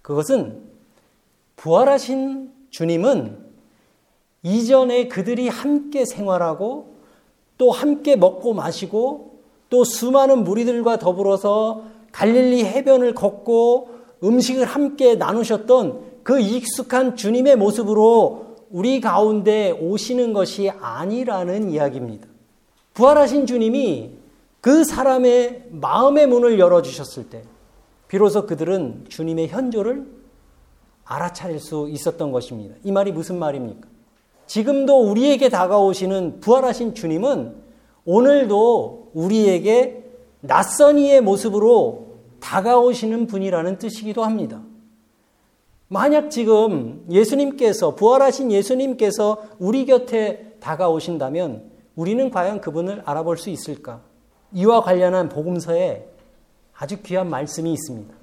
그것은 0.00 0.62
부활하신 1.56 2.50
주님은 2.70 3.38
이전에 4.42 5.08
그들이 5.08 5.48
함께 5.48 6.04
생활하고 6.04 6.94
또 7.58 7.70
함께 7.70 8.16
먹고 8.16 8.54
마시고 8.54 9.40
또 9.70 9.84
수많은 9.84 10.44
무리들과 10.44 10.98
더불어서 10.98 11.84
갈릴리 12.12 12.64
해변을 12.64 13.14
걷고 13.14 13.90
음식을 14.22 14.64
함께 14.64 15.16
나누셨던 15.16 16.20
그 16.22 16.40
익숙한 16.40 17.16
주님의 17.16 17.56
모습으로 17.56 18.56
우리 18.70 19.00
가운데 19.00 19.70
오시는 19.70 20.32
것이 20.32 20.70
아니라는 20.70 21.70
이야기입니다. 21.70 22.26
부활하신 22.94 23.46
주님이 23.46 24.12
그 24.60 24.84
사람의 24.84 25.66
마음의 25.70 26.26
문을 26.26 26.58
열어주셨을 26.58 27.28
때, 27.28 27.42
비로소 28.08 28.46
그들은 28.46 29.06
주님의 29.08 29.48
현조를 29.48 30.06
알아차릴 31.04 31.60
수 31.60 31.88
있었던 31.90 32.32
것입니다. 32.32 32.76
이 32.82 32.92
말이 32.92 33.12
무슨 33.12 33.38
말입니까? 33.38 33.88
지금도 34.46 35.10
우리에게 35.10 35.48
다가오시는 35.48 36.40
부활하신 36.40 36.94
주님은 36.94 37.54
오늘도 38.04 39.10
우리에게 39.14 40.04
낯선 40.40 40.98
이의 40.98 41.20
모습으로 41.20 42.18
다가오시는 42.40 43.26
분이라는 43.26 43.78
뜻이기도 43.78 44.22
합니다. 44.22 44.62
만약 45.88 46.30
지금 46.30 47.04
예수님께서, 47.10 47.94
부활하신 47.94 48.52
예수님께서 48.52 49.44
우리 49.58 49.86
곁에 49.86 50.56
다가오신다면 50.60 51.70
우리는 51.94 52.30
과연 52.30 52.60
그분을 52.60 53.02
알아볼 53.04 53.38
수 53.38 53.50
있을까? 53.50 54.02
이와 54.52 54.82
관련한 54.82 55.28
복음서에 55.28 56.08
아주 56.76 57.00
귀한 57.02 57.30
말씀이 57.30 57.72
있습니다. 57.72 58.14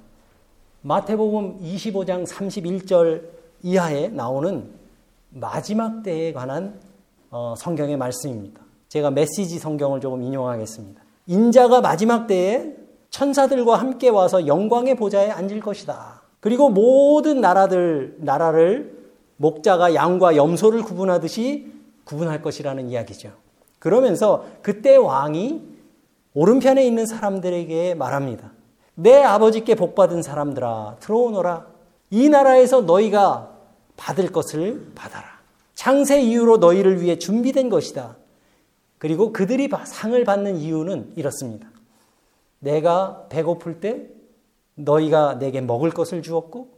마태복음 0.82 1.60
25장 1.60 2.26
31절 2.26 3.22
이하에 3.62 4.08
나오는 4.08 4.68
마지막 5.30 6.02
때에 6.02 6.32
관한 6.32 6.78
어, 7.30 7.54
성경의 7.56 7.96
말씀입니다. 7.96 8.60
제가 8.88 9.10
메시지 9.10 9.58
성경을 9.58 10.00
조금 10.00 10.22
인용하겠습니다. 10.22 11.00
인자가 11.26 11.80
마지막 11.80 12.26
때에 12.26 12.74
천사들과 13.10 13.76
함께 13.76 14.08
와서 14.08 14.46
영광의 14.46 14.96
보좌에 14.96 15.30
앉을 15.30 15.60
것이다. 15.60 16.22
그리고 16.40 16.68
모든 16.68 17.40
나라들, 17.40 18.16
나라를 18.18 19.02
목자가 19.36 19.94
양과 19.94 20.36
염소를 20.36 20.82
구분하듯이 20.82 21.72
구분할 22.04 22.42
것이라는 22.42 22.90
이야기죠. 22.90 23.30
그러면서 23.78 24.44
그때 24.60 24.96
왕이 24.96 25.71
오른편에 26.34 26.84
있는 26.86 27.06
사람들에게 27.06 27.94
말합니다. 27.94 28.52
내 28.94 29.22
아버지께 29.22 29.74
복받은 29.74 30.22
사람들아, 30.22 30.96
들어오너라. 31.00 31.66
이 32.10 32.28
나라에서 32.28 32.82
너희가 32.82 33.56
받을 33.96 34.32
것을 34.32 34.92
받아라. 34.94 35.26
창세 35.74 36.20
이후로 36.22 36.58
너희를 36.58 37.00
위해 37.00 37.18
준비된 37.18 37.68
것이다. 37.68 38.16
그리고 38.98 39.32
그들이 39.32 39.68
상을 39.84 40.24
받는 40.24 40.58
이유는 40.58 41.14
이렇습니다. 41.16 41.68
내가 42.60 43.26
배고플 43.28 43.80
때 43.80 44.06
너희가 44.74 45.38
내게 45.38 45.60
먹을 45.60 45.90
것을 45.90 46.22
주었고 46.22 46.68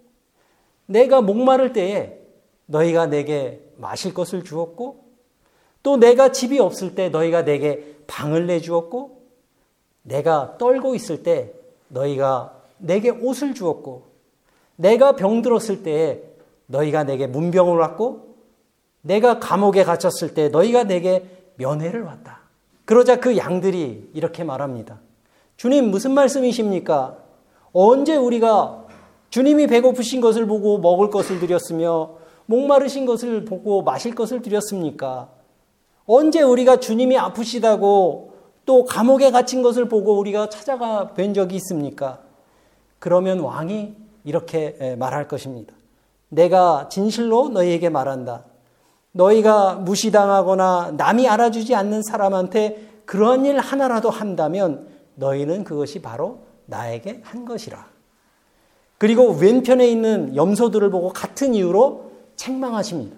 내가 0.87 1.21
목마를 1.21 1.73
때에 1.73 2.19
너희가 2.67 3.07
내게 3.07 3.61
마실 3.77 4.15
것을 4.15 4.43
주었고 4.43 5.05
또 5.83 5.97
내가 5.99 6.33
집이 6.33 6.59
없을 6.59 6.95
때 6.95 7.11
너희가 7.11 7.45
내게 7.45 7.97
방을 8.07 8.47
내주었고 8.47 9.24
내가 10.05 10.57
떨고 10.59 10.95
있을 10.95 11.23
때 11.23 11.53
너희가 11.89 12.55
내게 12.79 13.11
옷을 13.11 13.55
주었고 13.55 14.05
내가 14.77 15.17
병들었을 15.17 15.83
때에 15.83 16.23
너희가 16.67 17.05
내게 17.05 17.27
문병을 17.27 17.79
왔고 17.79 18.37
내가 19.01 19.39
감옥에 19.39 19.85
갇혔을 19.85 20.35
때 20.35 20.49
너희가 20.49 20.85
내게 20.85 21.25
면회를 21.57 22.03
왔다. 22.03 22.41
그러자 22.85 23.21
그 23.21 23.37
양들이 23.37 24.11
이렇게 24.15 24.45
말합니다. 24.45 25.01
주님 25.57 25.91
무슨 25.91 26.13
말씀이십니까? 26.13 27.19
언제 27.73 28.17
우리가 28.17 28.85
주님이 29.31 29.67
배고프신 29.67 30.21
것을 30.21 30.47
보고 30.47 30.79
먹을 30.79 31.11
것을 31.11 31.41
드렸으며 31.41 32.17
목마르신 32.47 33.07
것을 33.07 33.45
보고 33.45 33.83
마실 33.83 34.15
것을 34.15 34.43
드렸습니까? 34.43 35.31
언제 36.07 36.43
우리가 36.43 36.79
주님이 36.79 37.17
아프시다고 37.19 38.34
또 38.65 38.85
감옥에 38.85 39.31
갇힌 39.31 39.63
것을 39.63 39.89
보고 39.89 40.19
우리가 40.19 40.49
찾아가 40.49 41.13
뵌 41.15 41.35
적이 41.35 41.57
있습니까? 41.57 42.21
그러면 42.99 43.41
왕이 43.41 43.95
이렇게 44.25 44.97
말할 44.99 45.29
것입니다. 45.29 45.75
내가 46.29 46.89
진실로 46.89 47.51
너희에게 47.51 47.91
말한다. 47.91 48.45
너희가 49.13 49.77
무시당하거나 49.77 50.95
남이 50.97 51.29
알아주지 51.29 51.75
않는 51.75 52.03
사람한테 52.03 53.03
그런 53.05 53.45
일 53.45 53.59
하나라도 53.59 54.11
한다면 54.11 54.89
너희는 55.15 55.65
그것이 55.65 56.01
바로 56.03 56.41
나에게 56.67 57.21
한 57.23 57.45
것이라. 57.45 57.87
그리고 58.99 59.33
왼편에 59.33 59.87
있는 59.87 60.35
염소들을 60.35 60.91
보고 60.91 61.11
같은 61.11 61.55
이유로 61.55 62.13
책망하십니다. 62.37 63.17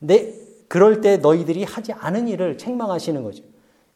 내, 0.00 0.34
그럴 0.68 1.00
때 1.00 1.16
너희들이 1.18 1.64
하지 1.64 1.92
않은 1.92 2.28
일을 2.28 2.58
책망하시는 2.58 3.22
거죠. 3.22 3.44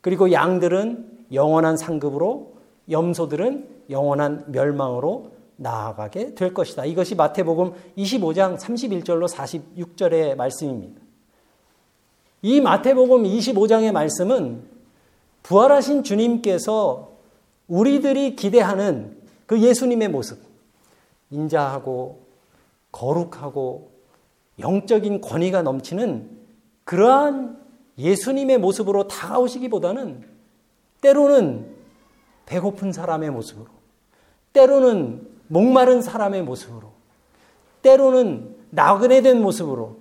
그리고 0.00 0.32
양들은 0.32 1.26
영원한 1.32 1.76
상급으로, 1.76 2.54
염소들은 2.90 3.68
영원한 3.90 4.44
멸망으로 4.48 5.32
나아가게 5.56 6.34
될 6.34 6.54
것이다. 6.54 6.84
이것이 6.84 7.14
마태복음 7.14 7.72
25장 7.96 8.58
31절로 8.58 9.28
46절의 9.28 10.36
말씀입니다. 10.36 11.00
이 12.42 12.60
마태복음 12.60 13.24
25장의 13.24 13.92
말씀은 13.92 14.62
부활하신 15.42 16.04
주님께서 16.04 17.10
우리들이 17.66 18.36
기대하는 18.36 19.18
그 19.46 19.60
예수님의 19.60 20.08
모습, 20.08 20.38
인자하고 21.30 22.22
거룩하고 22.92 23.90
영적인 24.58 25.20
권위가 25.20 25.62
넘치는 25.62 26.30
그러한 26.84 27.58
예수님의 27.98 28.58
모습으로 28.58 29.08
다가오시기보다는 29.08 30.24
때로는 31.00 31.66
배고픈 32.46 32.92
사람의 32.92 33.30
모습으로, 33.30 33.66
때로는 34.52 35.26
목마른 35.48 36.00
사람의 36.00 36.42
모습으로, 36.42 36.92
때로는 37.82 38.56
나그네 38.70 39.22
된 39.22 39.42
모습으로, 39.42 39.96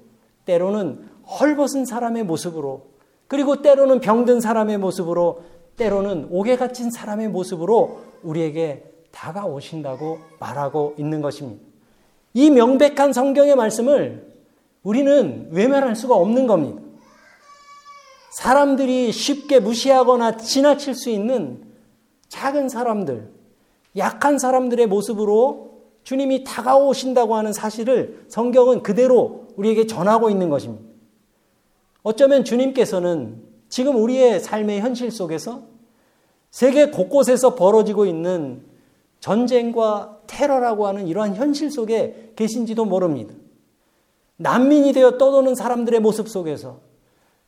때로는 0.46 1.08
헐벗은 1.40 1.86
사람의 1.86 2.24
모습으로, 2.24 2.88
그리고 3.28 3.62
때로는 3.62 4.00
병든 4.00 4.40
사람의 4.40 4.78
모습으로 4.78 5.42
때로는 5.76 6.30
옥에 6.32 6.56
갇힌 6.56 6.90
사람의 6.90 7.30
모습으로 7.30 8.02
우리에게 8.24 8.84
다가오신다고 9.12 10.20
말하고 10.40 10.96
있는 10.98 11.22
것입니다. 11.22 11.64
이 12.34 12.50
명백한 12.50 13.14
성경의 13.14 13.56
말씀을 13.56 14.34
우리는 14.84 15.50
외면할 15.52 15.96
수가 15.96 16.16
없는 16.16 16.48
겁니다. 16.48 16.82
사람들이 18.38 19.12
쉽게 19.12 19.60
무시하거나 19.60 20.38
지나칠 20.38 20.94
수 20.94 21.10
있는 21.10 21.64
작은 22.30 22.70
사람들, 22.70 23.32
약한 23.98 24.38
사람들의 24.38 24.86
모습으로 24.86 25.72
주님이 26.04 26.44
다가오신다고 26.44 27.36
하는 27.36 27.52
사실을 27.52 28.26
성경은 28.28 28.84
그대로 28.84 29.48
우리에게 29.56 29.88
전하고 29.88 30.30
있는 30.30 30.52
것입니다. 30.52 30.86
어쩌면 32.04 32.44
주님께서는 32.44 33.42
지금 33.70 33.96
우리의 33.96 34.40
삶의 34.40 34.82
현실 34.82 35.10
속에서 35.10 35.64
세계 36.52 36.92
곳곳에서 36.92 37.56
벌어지고 37.56 38.06
있는 38.06 38.62
전쟁과 39.20 40.20
테러라고 40.28 40.86
하는 40.86 41.08
이러한 41.08 41.36
현실 41.36 41.72
속에 41.72 42.34
계신지도 42.36 42.86
모릅니다. 42.86 43.34
난민이 44.36 44.94
되어 44.94 45.18
떠도는 45.18 45.56
사람들의 45.56 46.02
모습 46.02 46.30
속에서 46.30 46.82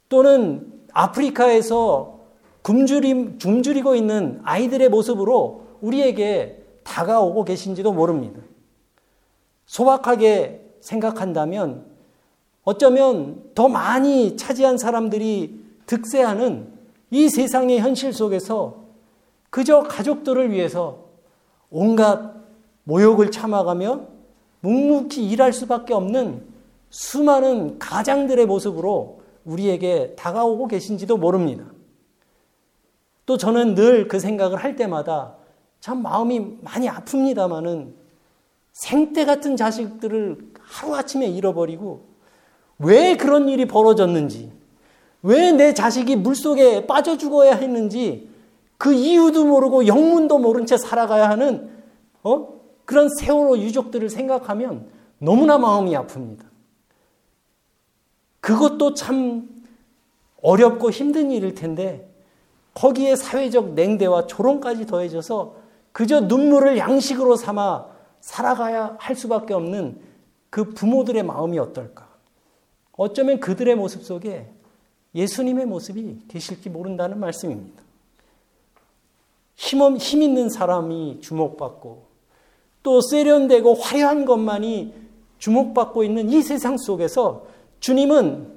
또는 0.10 0.79
아프리카에서 1.00 2.20
굶주림, 2.62 3.40
굶주리고 3.40 3.96
있는 3.96 4.42
아이들의 4.44 4.90
모습으로 4.90 5.64
우리에게 5.82 6.62
다가오고 6.84 7.46
계신지도 7.46 7.94
모릅니다. 7.94 8.42
소박하게 9.66 10.62
생각한다면 10.82 11.86
어쩌면 12.64 13.44
더 13.56 13.70
많이 13.70 14.36
차지한 14.36 14.78
사람들이 14.78 15.64
득세하는 15.86 16.68
이 17.12 17.30
세상의 17.30 17.80
현실 17.80 18.12
속에서 18.12 18.84
그저 19.50 19.84
가족들을 19.84 20.52
위해서 20.52 21.06
온갖 21.70 22.34
모욕을 22.84 23.32
참아가며 23.32 24.02
묵묵히 24.62 25.28
일할 25.30 25.54
수밖에 25.54 25.94
없는 25.94 26.44
수많은 26.90 27.80
가장들의 27.80 28.46
모습으로 28.46 29.19
우리에게 29.50 30.16
다가오고 30.16 30.68
계신지도 30.68 31.18
모릅니다. 31.18 31.66
또 33.26 33.38
저는 33.38 33.76
늘 33.76 34.08
그 34.08 34.20
생각을 34.20 34.58
할 34.64 34.76
때마다 34.76 35.36
참 35.80 36.02
마음이 36.02 36.58
많이 36.62 36.88
아픕니다마는 36.88 37.94
생떼 38.74 39.26
같은 39.26 39.56
자식들을 39.56 40.38
하루아침에 40.60 41.28
잃어버리고 41.28 42.06
왜 42.80 43.18
그런 43.18 43.50
일이 43.50 43.66
벌어졌는지, 43.66 44.52
왜 45.22 45.52
내 45.52 45.74
자식이 45.74 46.16
물속에 46.16 46.88
빠져 46.88 47.18
죽어야 47.18 47.56
했는지 47.56 48.30
그 48.78 48.94
이유도 48.94 49.46
모르고 49.46 49.88
영문도 49.88 50.40
모른 50.40 50.66
채 50.66 50.78
살아가야 50.78 51.30
하는 51.30 51.70
어? 52.24 52.60
그런 52.86 53.10
세월호 53.20 53.58
유족들을 53.58 54.10
생각하면 54.10 54.88
너무나 55.20 55.58
마음이 55.58 55.94
아픕니다. 55.94 56.49
그것도 58.40 58.94
참 58.94 59.50
어렵고 60.42 60.92
힘든 60.92 61.32
일일 61.32 61.56
텐데 61.56 62.10
거기에 62.74 63.16
사회적 63.16 63.74
냉대와 63.74 64.28
조롱까지 64.28 64.86
더해져서 64.86 65.56
그저 65.92 66.22
눈물을 66.22 66.78
양식으로 66.78 67.36
삼아 67.36 67.88
살아가야 68.22 68.96
할 69.00 69.16
수밖에 69.16 69.54
없는 69.54 70.00
그 70.50 70.74
부모들의 70.74 71.24
마음이 71.24 71.60
어떨까? 71.60 72.08
어쩌면 72.94 73.40
그들의 73.40 73.76
모습 73.76 74.04
속에 74.04 74.50
예수님의 75.16 75.66
모습이 75.66 76.24
계실지 76.28 76.70
모른다는 76.70 77.20
말씀입니다. 77.20 77.82
힘, 79.56 79.98
힘 79.98 80.22
있는 80.22 80.50
사람이 80.50 81.20
주목받고 81.22 82.04
또 82.84 83.02
세련되고 83.02 83.74
화려한 83.76 84.26
것만이 84.26 84.94
주목받고 85.38 86.04
있는 86.04 86.30
이 86.30 86.42
세상 86.42 86.78
속에서 86.78 87.46
주님은 87.80 88.48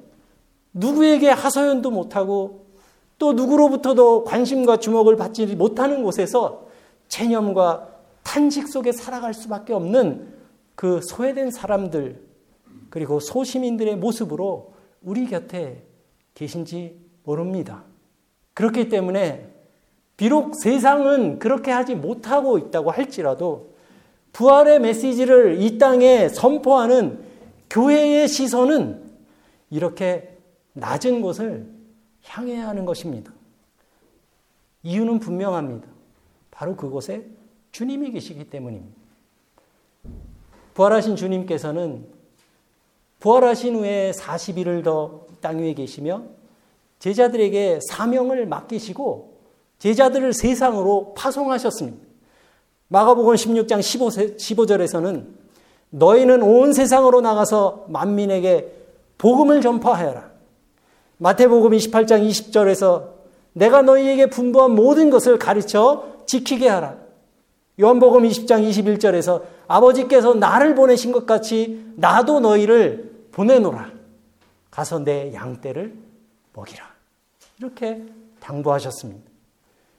누구에게 0.75 1.29
하소연도 1.29 1.91
못하고 1.91 2.67
또 3.19 3.35
누구로부터도 3.35 4.25
관심과 4.25 4.79
주목을 4.79 5.17
받지 5.17 5.47
못하는 5.47 6.03
곳에서 6.03 6.67
체념과 7.09 7.89
탄식 8.23 8.69
속에 8.69 8.93
살아갈 8.93 9.35
수밖에 9.35 9.73
없는 9.73 10.33
그 10.75 11.01
소외된 11.03 11.51
사람들 11.51 12.21
그리고 12.91 13.21
소시민들의 13.21 13.97
모습으로 13.97 14.73
우리 15.03 15.27
곁에 15.27 15.83
계신지 16.35 16.97
모릅니다. 17.25 17.85
그렇기 18.55 18.89
때문에 18.89 19.49
비록 20.17 20.55
세상은 20.57 21.39
그렇게 21.39 21.71
하지 21.71 21.95
못하고 21.95 22.59
있다고 22.59 22.91
할지라도 22.91 23.73
부활의 24.33 24.81
메시지를 24.81 25.61
이 25.61 25.79
땅에 25.79 26.29
선포하는 26.29 27.21
교회의 27.71 28.29
시선은 28.29 29.02
이렇게 29.73 30.37
낮은 30.75 31.21
곳을 31.21 31.67
향해야 32.25 32.69
하는 32.69 32.85
것입니다. 32.85 33.33
이유는 34.85 35.19
분명합니다. 35.19 35.89
바로 36.53 36.77
그곳에 36.77 37.27
주님이 37.73 38.13
계시기 38.13 38.45
때문입니다. 38.45 38.95
부활하신 40.75 41.17
주님께서는 41.17 42.07
부활하신 43.19 43.75
후에 43.75 44.13
40일을 44.13 44.85
더 44.85 45.33
땅 45.43 45.59
위에 45.59 45.75
계시며 45.75 46.23
제자들에게 47.01 47.81
사명을 47.91 48.47
맡기시고 48.47 49.33
제자들을 49.81 50.33
세상으로 50.33 51.13
파송하셨습니다. 51.15 51.99
마가복음 52.89 53.35
16장 53.35 53.83
15, 54.39 54.67
절에서는 54.67 55.35
너희는 55.91 56.43
온 56.43 56.73
세상으로 56.73 57.21
나가서 57.21 57.87
만민에게 57.89 58.82
복음을 59.23 59.61
전파하여라. 59.61 60.33
마태복음 61.19 61.71
28장 61.71 62.29
20절에서 62.29 63.11
내가 63.53 63.81
너희에게 63.81 64.27
분부한 64.27 64.73
모든 64.73 65.11
것을 65.11 65.39
가르쳐 65.39 66.09
지키게 66.27 66.69
하라. 66.69 66.97
요한복음 67.81 68.25
20장 68.25 68.69
21절에서 68.69 69.45
아버지께서 69.69 70.35
나를 70.35 70.75
보내신 70.75 71.13
것 71.13 71.25
같이 71.25 71.87
나도 71.95 72.41
너희를 72.41 73.29
보내노라. 73.31 73.93
가서 74.73 74.99
내 74.99 75.33
양떼를 75.33 75.95
먹이라. 76.55 76.85
이렇게 77.61 78.05
당부하셨습니다. 78.41 79.23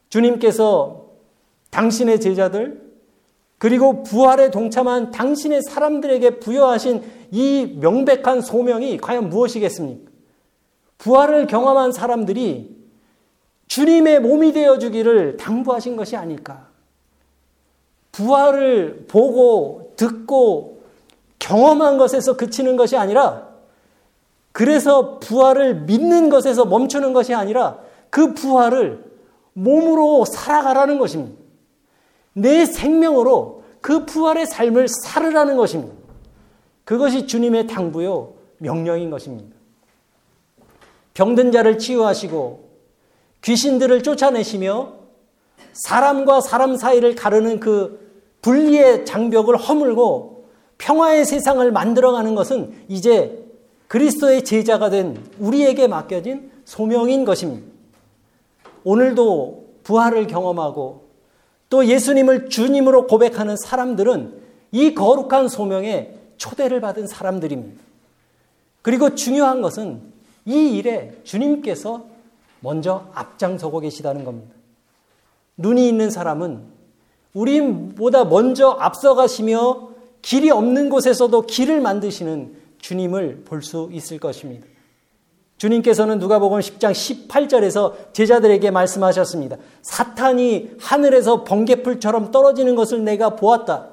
주님께서 0.09 1.05
당신의 1.69 2.19
제자들 2.19 2.91
그리고 3.57 4.03
부활에 4.03 4.51
동참한 4.51 5.11
당신의 5.11 5.61
사람들에게 5.61 6.39
부여하신 6.41 7.22
이 7.33 7.65
명백한 7.79 8.41
소명이 8.41 8.99
과연 8.99 9.29
무엇이겠습니까? 9.29 10.11
부활을 10.99 11.47
경험한 11.47 11.91
사람들이 11.91 12.77
주님의 13.67 14.19
몸이 14.19 14.53
되어 14.53 14.77
주기를 14.77 15.37
당부하신 15.37 15.95
것이 15.95 16.15
아닐까? 16.15 16.67
부활을 18.11 19.05
보고 19.07 19.93
듣고 19.95 20.83
경험한 21.39 21.97
것에서 21.97 22.37
그치는 22.37 22.77
것이 22.77 22.97
아니라 22.97 23.47
그래서 24.51 25.17
부활을 25.17 25.81
믿는 25.81 26.29
것에서 26.29 26.65
멈추는 26.65 27.13
것이 27.13 27.33
아니라 27.33 27.79
그 28.11 28.35
부활을 28.35 29.03
몸으로 29.53 30.23
살아가라는 30.25 30.99
것입니다. 30.99 31.35
내 32.33 32.67
생명으로 32.67 33.63
그 33.81 34.05
부활의 34.05 34.45
삶을 34.45 34.87
살으라는 34.87 35.57
것입니다. 35.57 36.02
그것이 36.85 37.27
주님의 37.27 37.67
당부요, 37.67 38.33
명령인 38.57 39.09
것입니다. 39.09 39.55
병든 41.13 41.51
자를 41.51 41.77
치유하시고 41.77 42.69
귀신들을 43.43 44.03
쫓아내시며 44.03 44.93
사람과 45.73 46.41
사람 46.41 46.75
사이를 46.75 47.15
가르는 47.15 47.59
그 47.59 48.03
분리의 48.41 49.05
장벽을 49.05 49.57
허물고 49.57 50.49
평화의 50.77 51.25
세상을 51.25 51.71
만들어가는 51.71 52.35
것은 52.35 52.73
이제 52.87 53.43
그리스도의 53.87 54.43
제자가 54.43 54.89
된 54.89 55.23
우리에게 55.39 55.87
맡겨진 55.87 56.51
소명인 56.65 57.25
것입니다. 57.25 57.65
오늘도 58.83 59.65
부활을 59.83 60.27
경험하고 60.27 61.03
또 61.69 61.85
예수님을 61.85 62.49
주님으로 62.49 63.07
고백하는 63.07 63.55
사람들은 63.57 64.41
이 64.71 64.93
거룩한 64.93 65.47
소명에 65.47 66.15
초대를 66.37 66.81
받은 66.81 67.07
사람들입니다. 67.07 67.81
그리고 68.81 69.15
중요한 69.15 69.61
것은 69.61 70.01
이 70.45 70.77
일에 70.77 71.19
주님께서 71.23 72.05
먼저 72.59 73.07
앞장서고 73.13 73.79
계시다는 73.79 74.23
겁니다. 74.25 74.53
눈이 75.57 75.87
있는 75.87 76.09
사람은 76.09 76.63
우리보다 77.33 78.25
먼저 78.25 78.69
앞서가시며 78.79 79.89
길이 80.21 80.49
없는 80.51 80.89
곳에서도 80.89 81.41
길을 81.43 81.81
만드시는 81.81 82.55
주님을 82.79 83.43
볼 83.45 83.61
수 83.61 83.89
있을 83.91 84.19
것입니다. 84.19 84.67
주님께서는 85.57 86.19
누가복음 86.19 86.59
10장 86.59 86.91
18절에서 86.91 88.13
제자들에게 88.13 88.69
말씀하셨습니다. 88.71 89.55
사탄이 89.81 90.71
하늘에서 90.79 91.45
번개풀처럼 91.45 92.31
떨어지는 92.31 92.75
것을 92.75 93.03
내가 93.05 93.35
보았다. 93.37 93.92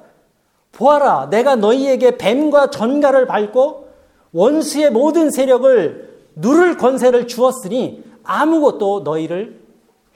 보아라, 0.71 1.29
내가 1.29 1.55
너희에게 1.55 2.17
뱀과 2.17 2.69
전갈을 2.71 3.27
밟고 3.27 3.89
원수의 4.31 4.91
모든 4.91 5.29
세력을 5.29 6.11
누를 6.35 6.77
권세를 6.77 7.27
주었으니 7.27 8.03
아무것도 8.23 9.01
너희를 9.01 9.59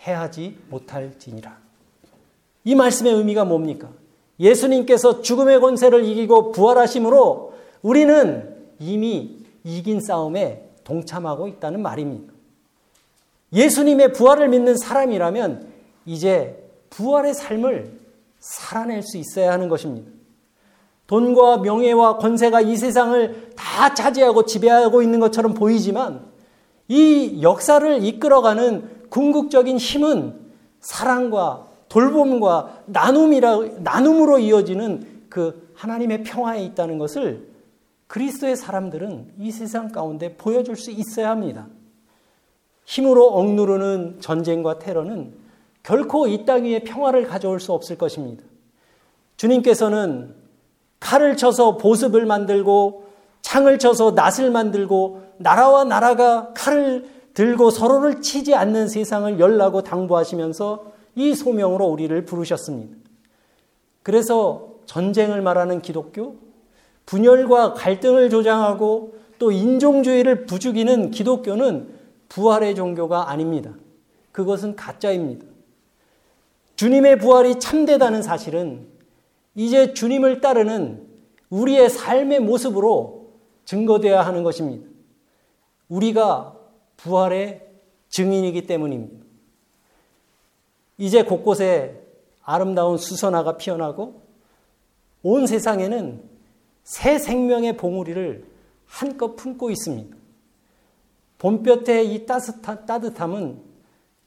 해하지 0.01 0.57
못할지니라. 0.69 1.57
이 2.63 2.75
말씀의 2.75 3.13
의미가 3.13 3.45
뭡니까? 3.45 3.89
예수님께서 4.39 5.21
죽음의 5.21 5.59
권세를 5.59 6.03
이기고 6.05 6.51
부활하심으로 6.51 7.53
우리는 7.81 8.55
이미 8.79 9.37
이긴 9.63 10.01
싸움에 10.01 10.69
동참하고 10.83 11.47
있다는 11.47 11.81
말입니다. 11.81 12.33
예수님의 13.53 14.13
부활을 14.13 14.49
믿는 14.49 14.77
사람이라면 14.77 15.67
이제 16.05 16.63
부활의 16.89 17.33
삶을 17.33 17.99
살아낼 18.39 19.01
수 19.01 19.17
있어야 19.17 19.51
하는 19.51 19.69
것입니다. 19.69 20.11
돈과 21.07 21.57
명예와 21.57 22.17
권세가 22.17 22.61
이 22.61 22.75
세상을 22.75 23.51
다 23.55 23.93
차지하고 23.93 24.45
지배하고 24.45 25.01
있는 25.01 25.19
것처럼 25.19 25.53
보이지만 25.53 26.25
이 26.87 27.41
역사를 27.41 28.03
이끌어가는 28.03 29.07
궁극적인 29.09 29.77
힘은 29.77 30.33
사랑과 30.79 31.67
돌봄과 31.89 32.81
나눔이라 32.85 33.59
나눔으로 33.77 34.39
이어지는 34.39 35.25
그 35.29 35.69
하나님의 35.75 36.23
평화에 36.23 36.63
있다는 36.63 36.97
것을 36.97 37.47
그리스도의 38.07 38.55
사람들은 38.55 39.33
이 39.39 39.51
세상 39.51 39.91
가운데 39.91 40.35
보여줄 40.35 40.75
수 40.75 40.91
있어야 40.91 41.29
합니다. 41.29 41.67
힘으로 42.85 43.25
억누르는 43.27 44.17
전쟁과 44.21 44.79
테러는 44.79 45.33
결코 45.83 46.27
이 46.27 46.45
땅 46.45 46.63
위에 46.65 46.79
평화를 46.79 47.27
가져올 47.27 47.59
수 47.59 47.73
없을 47.73 47.97
것입니다. 47.97 48.43
주님께서는 49.37 50.44
칼을 51.05 51.37
쳐서 51.37 51.77
보습을 51.77 52.25
만들고 52.25 53.05
창을 53.41 53.77
쳐서 53.77 54.11
낫을 54.11 54.49
만들고 54.49 55.21
나라와 55.37 55.83
나라가 55.83 56.51
칼을 56.55 57.05
들고 57.35 57.69
서로를 57.69 58.21
치지 58.21 58.55
않는 58.55 58.87
세상을 58.87 59.39
열라고 59.39 59.83
당부하시면서 59.83 60.93
이 61.13 61.35
소명으로 61.35 61.85
우리를 61.85 62.25
부르셨습니다. 62.25 62.97
그래서 64.01 64.69
전쟁을 64.87 65.43
말하는 65.43 65.83
기독교, 65.83 66.37
분열과 67.05 67.73
갈등을 67.73 68.31
조장하고 68.31 69.13
또 69.37 69.51
인종주의를 69.51 70.47
부추기는 70.47 71.11
기독교는 71.11 71.93
부활의 72.29 72.73
종교가 72.73 73.29
아닙니다. 73.29 73.73
그것은 74.31 74.75
가짜입니다. 74.75 75.45
주님의 76.77 77.19
부활이 77.19 77.59
참되다는 77.59 78.23
사실은 78.23 78.94
이제 79.55 79.93
주님을 79.93 80.41
따르는 80.41 81.07
우리의 81.49 81.89
삶의 81.89 82.41
모습으로 82.41 83.33
증거되어야 83.65 84.21
하는 84.25 84.43
것입니다. 84.43 84.87
우리가 85.87 86.57
부활의 86.97 87.65
증인이기 88.09 88.67
때문입니다. 88.67 89.25
이제 90.97 91.23
곳곳에 91.23 92.01
아름다운 92.43 92.97
수선화가 92.97 93.57
피어나고 93.57 94.21
온 95.23 95.47
세상에는 95.47 96.21
새 96.83 97.17
생명의 97.17 97.77
봉우리를 97.77 98.45
한껏 98.85 99.35
품고 99.35 99.71
있습니다. 99.71 100.15
봄볕의 101.39 102.13
이 102.13 102.25
따뜻한, 102.25 102.85
따뜻함은 102.85 103.61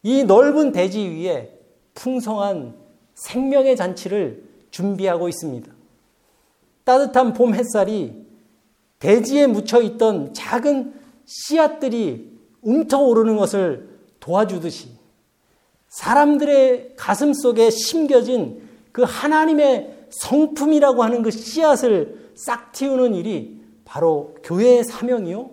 이 0.03 0.25
넓은 0.25 0.73
대지 0.73 1.01
위에 1.01 1.57
풍성한 1.95 2.77
생명의 3.14 3.77
잔치를 3.77 4.47
준비하고 4.79 5.29
있습니다. 5.29 5.73
따뜻한 6.85 7.33
봄 7.33 7.53
햇살이 7.55 8.14
대지에 9.01 9.49
묻혀 9.49 9.83
있던 9.83 10.33
작은 10.35 10.95
씨앗들이 11.27 12.38
움터오르는 12.62 13.37
것을 13.37 13.99
도와주듯이 14.21 14.91
사람들의 15.88 16.95
가슴 16.97 17.33
속에 17.35 17.71
심겨진 17.71 18.69
그 18.93 19.03
하나님의 19.03 20.07
성품이라고 20.11 21.03
하는 21.03 21.23
그 21.23 21.33
씨앗을 21.33 22.31
싹 22.37 22.73
틔우는 22.73 23.14
일이 23.14 23.61
바로 23.85 24.37
교회의 24.45 24.85
사명이요. 24.85 25.51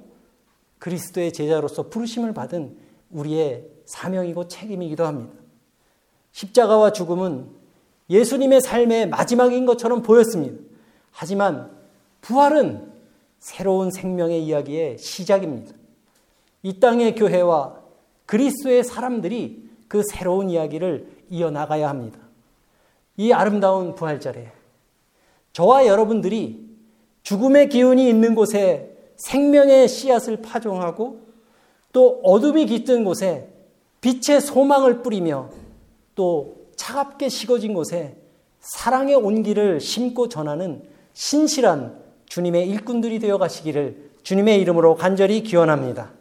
그리스도의 0.77 1.33
제자로서 1.33 1.89
부르심을 1.89 2.33
받은 2.33 2.77
우리의 3.09 3.65
사명이고 3.85 4.47
책임이기도 4.47 5.03
합니다. 5.03 5.33
십자가와 6.31 6.91
죽음은 6.91 7.64
예수님의 8.09 8.61
삶의 8.61 9.09
마지막인 9.09 9.65
것처럼 9.65 10.01
보였습니다. 10.01 10.57
하지만 11.11 11.71
부활은 12.21 12.91
새로운 13.39 13.91
생명의 13.91 14.43
이야기의 14.45 14.97
시작입니다. 14.97 15.73
이 16.63 16.79
땅의 16.79 17.15
교회와 17.15 17.79
그리스도의 18.25 18.83
사람들이 18.83 19.69
그 19.87 20.01
새로운 20.03 20.49
이야기를 20.49 21.07
이어나가야 21.29 21.87
합니다. 21.87 22.19
이 23.17 23.31
아름다운 23.31 23.95
부활절에 23.95 24.51
저와 25.53 25.87
여러분들이 25.87 26.65
죽음의 27.23 27.69
기운이 27.69 28.09
있는 28.09 28.35
곳에 28.35 28.97
생명의 29.15 29.87
씨앗을 29.87 30.41
파종하고 30.41 31.21
또 31.93 32.19
어둠이 32.23 32.65
깃든 32.65 33.03
곳에 33.05 33.49
빛의 34.01 34.41
소망을 34.41 35.01
뿌리며 35.01 35.49
또 36.13 36.64
차갑게 36.85 37.29
식어진 37.29 37.73
곳에 37.73 38.15
사랑의 38.59 39.15
온기를 39.15 39.79
심고 39.79 40.29
전하는 40.29 40.83
신실한 41.13 41.99
주님의 42.27 42.69
일꾼들이 42.69 43.17
되어 43.17 43.39
가시기를 43.39 44.11
주님의 44.21 44.61
이름으로 44.61 44.95
간절히 44.95 45.41
기원합니다. 45.41 46.11